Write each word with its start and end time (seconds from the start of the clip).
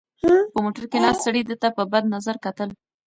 په 0.51 0.59
موټر 0.65 0.83
کې 0.91 0.97
ناست 1.03 1.21
سړي 1.25 1.41
ده 1.49 1.55
ته 1.61 1.67
په 1.77 1.83
بد 1.91 2.03
نظر 2.15 2.35
کتل. 2.45 2.69